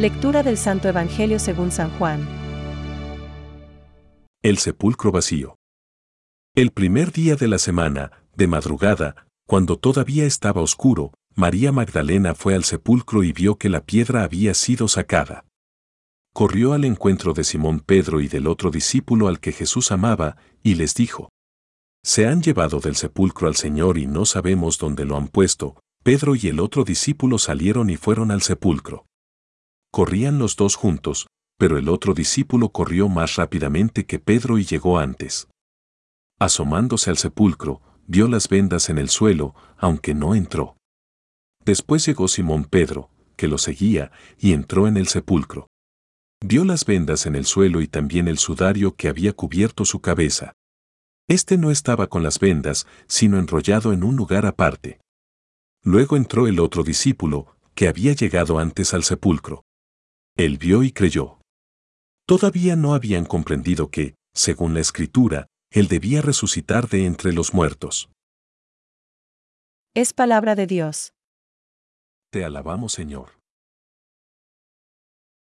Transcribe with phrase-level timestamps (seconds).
[0.00, 2.26] Lectura del Santo Evangelio según San Juan.
[4.42, 5.56] El sepulcro vacío.
[6.54, 12.54] El primer día de la semana, de madrugada, cuando todavía estaba oscuro, María Magdalena fue
[12.54, 15.44] al sepulcro y vio que la piedra había sido sacada.
[16.32, 20.76] Corrió al encuentro de Simón Pedro y del otro discípulo al que Jesús amaba, y
[20.76, 21.28] les dijo,
[22.02, 25.78] Se han llevado del sepulcro al Señor y no sabemos dónde lo han puesto.
[26.02, 29.04] Pedro y el otro discípulo salieron y fueron al sepulcro.
[29.92, 31.26] Corrían los dos juntos,
[31.58, 35.48] pero el otro discípulo corrió más rápidamente que Pedro y llegó antes.
[36.38, 40.76] Asomándose al sepulcro, vio las vendas en el suelo, aunque no entró.
[41.64, 45.66] Después llegó Simón Pedro, que lo seguía, y entró en el sepulcro.
[46.42, 50.52] Vio las vendas en el suelo y también el sudario que había cubierto su cabeza.
[51.28, 55.00] Este no estaba con las vendas, sino enrollado en un lugar aparte.
[55.82, 59.62] Luego entró el otro discípulo, que había llegado antes al sepulcro.
[60.40, 61.38] Él vio y creyó.
[62.26, 68.08] Todavía no habían comprendido que, según la escritura, él debía resucitar de entre los muertos.
[69.94, 71.12] Es palabra de Dios.
[72.32, 73.38] Te alabamos, Señor.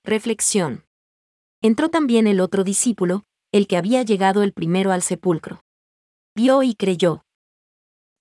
[0.03, 0.85] Reflexión.
[1.63, 5.61] Entró también el otro discípulo, el que había llegado el primero al sepulcro.
[6.35, 7.23] Vio y creyó.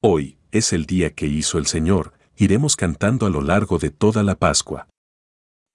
[0.03, 4.23] Hoy es el día que hizo el Señor, iremos cantando a lo largo de toda
[4.23, 4.89] la Pascua.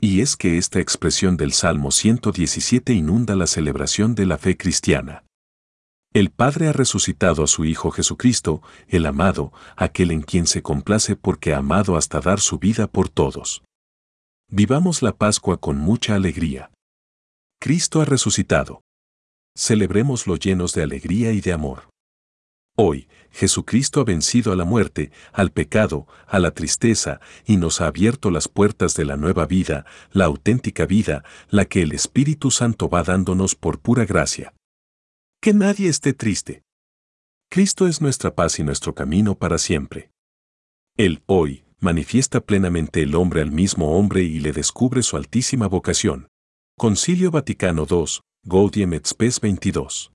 [0.02, 5.26] Y es que esta expresión del Salmo 117 inunda la celebración de la fe cristiana.
[6.14, 11.18] El Padre ha resucitado a su Hijo Jesucristo, el amado, aquel en quien se complace
[11.18, 13.62] porque ha amado hasta dar su vida por todos.
[14.50, 16.72] Vivamos la Pascua con mucha alegría.
[17.60, 18.82] Cristo ha resucitado.
[19.56, 21.90] Celebrémoslo llenos de alegría y de amor.
[22.82, 27.88] Hoy, Jesucristo ha vencido a la muerte, al pecado, a la tristeza, y nos ha
[27.88, 32.88] abierto las puertas de la nueva vida, la auténtica vida, la que el Espíritu Santo
[32.88, 34.54] va dándonos por pura gracia.
[35.42, 36.64] Que nadie esté triste.
[37.50, 40.12] Cristo es nuestra paz y nuestro camino para siempre.
[40.96, 46.30] Él, hoy, manifiesta plenamente el hombre al mismo hombre y le descubre su altísima vocación.
[46.78, 50.14] Concilio Vaticano II, Gaudium et Spes 22.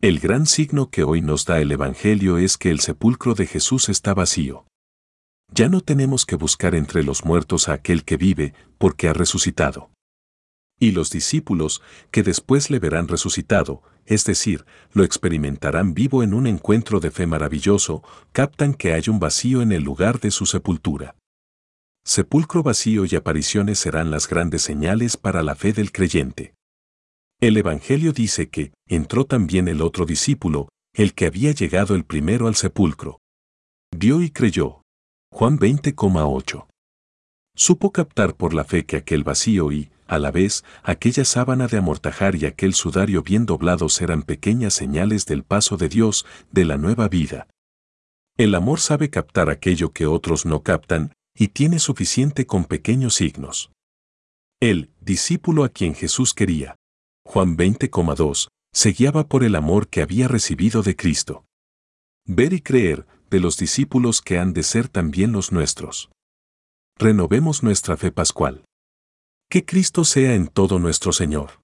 [0.00, 3.88] El gran signo que hoy nos da el Evangelio es que el sepulcro de Jesús
[3.88, 4.64] está vacío.
[5.52, 9.90] Ya no tenemos que buscar entre los muertos a aquel que vive, porque ha resucitado.
[10.78, 11.82] Y los discípulos,
[12.12, 17.26] que después le verán resucitado, es decir, lo experimentarán vivo en un encuentro de fe
[17.26, 21.16] maravilloso, captan que hay un vacío en el lugar de su sepultura.
[22.04, 26.54] Sepulcro vacío y apariciones serán las grandes señales para la fe del creyente.
[27.40, 32.48] El Evangelio dice que entró también el otro discípulo, el que había llegado el primero
[32.48, 33.20] al sepulcro.
[33.96, 34.82] Vio y creyó.
[35.30, 36.66] Juan 20,8.
[37.54, 41.76] Supo captar por la fe que aquel vacío y, a la vez, aquella sábana de
[41.76, 46.76] amortajar y aquel sudario bien doblados eran pequeñas señales del paso de Dios, de la
[46.76, 47.46] nueva vida.
[48.36, 53.70] El amor sabe captar aquello que otros no captan, y tiene suficiente con pequeños signos.
[54.60, 56.74] El discípulo a quien Jesús quería,
[57.30, 61.44] Juan 20,2, se guiaba por el amor que había recibido de Cristo.
[62.24, 66.10] Ver y creer de los discípulos que han de ser también los nuestros.
[66.96, 68.64] Renovemos nuestra fe pascual.
[69.50, 71.60] Que Cristo sea en todo nuestro Señor.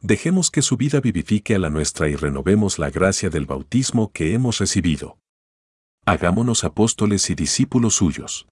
[0.00, 4.34] Dejemos que su vida vivifique a la nuestra y renovemos la gracia del bautismo que
[4.34, 5.16] hemos recibido.
[6.04, 8.48] Hagámonos apóstoles y discípulos suyos.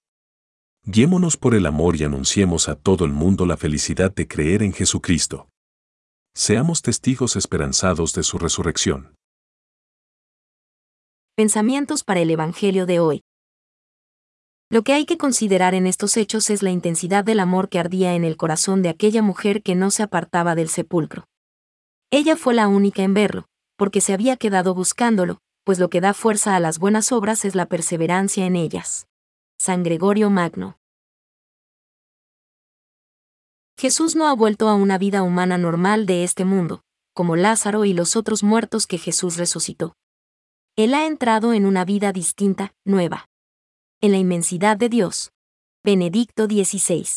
[0.85, 4.71] Guiémonos por el amor y anunciemos a todo el mundo la felicidad de creer en
[4.71, 5.50] Jesucristo.
[6.33, 9.15] Seamos testigos esperanzados de su resurrección.
[11.35, 13.21] Pensamientos para el Evangelio de hoy.
[14.69, 18.15] Lo que hay que considerar en estos hechos es la intensidad del amor que ardía
[18.15, 21.25] en el corazón de aquella mujer que no se apartaba del sepulcro.
[22.11, 26.13] Ella fue la única en verlo, porque se había quedado buscándolo, pues lo que da
[26.13, 29.05] fuerza a las buenas obras es la perseverancia en ellas.
[29.59, 30.77] San Gregorio Magno.
[33.81, 36.83] Jesús no ha vuelto a una vida humana normal de este mundo,
[37.15, 39.95] como Lázaro y los otros muertos que Jesús resucitó.
[40.75, 43.25] Él ha entrado en una vida distinta, nueva
[43.99, 45.31] en la inmensidad de Dios.
[45.83, 47.07] Benedicto XVI.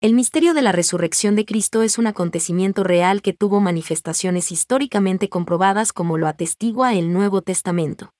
[0.00, 5.28] El misterio de la resurrección de Cristo es un acontecimiento real que tuvo manifestaciones históricamente
[5.28, 8.14] comprobadas como lo atestigua el Nuevo Testamento.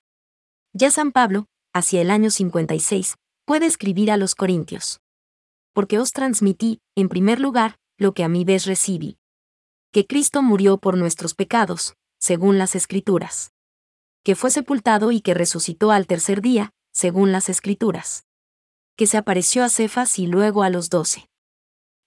[0.75, 5.01] Ya San Pablo, hacia el año 56, puede escribir a los Corintios.
[5.72, 9.19] Porque os transmití, en primer lugar, lo que a mi vez recibí.
[9.92, 13.52] Que Cristo murió por nuestros pecados, según las Escrituras
[14.22, 18.24] que fue sepultado y que resucitó al tercer día, según las Escrituras.
[18.94, 21.30] que se apareció a Cefas y luego a los doce.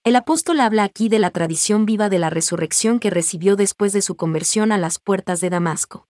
[0.04, 4.04] El apóstol habla aquí de la tradición viva de la resurrección que recibió después de
[4.04, 6.08] su conversión a las puertas de Damasco.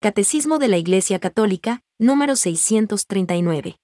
[0.00, 3.80] Catecismo de la Iglesia Católica, número 639.